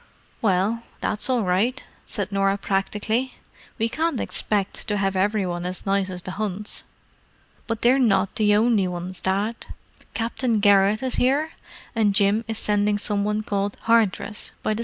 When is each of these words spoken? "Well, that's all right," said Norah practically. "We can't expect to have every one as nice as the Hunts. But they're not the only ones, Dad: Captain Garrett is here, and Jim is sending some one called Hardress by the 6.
"Well, 0.41 0.81
that's 0.99 1.29
all 1.29 1.43
right," 1.43 1.83
said 2.07 2.31
Norah 2.31 2.57
practically. 2.57 3.35
"We 3.77 3.87
can't 3.87 4.19
expect 4.19 4.87
to 4.87 4.97
have 4.97 5.15
every 5.15 5.45
one 5.45 5.63
as 5.63 5.85
nice 5.85 6.09
as 6.09 6.23
the 6.23 6.31
Hunts. 6.31 6.85
But 7.67 7.83
they're 7.83 7.99
not 7.99 8.33
the 8.37 8.55
only 8.55 8.87
ones, 8.87 9.21
Dad: 9.21 9.57
Captain 10.15 10.59
Garrett 10.59 11.03
is 11.03 11.17
here, 11.21 11.51
and 11.95 12.15
Jim 12.15 12.43
is 12.47 12.57
sending 12.57 12.97
some 12.97 13.23
one 13.23 13.43
called 13.43 13.77
Hardress 13.83 14.53
by 14.63 14.73
the 14.73 14.79
6. 14.79 14.79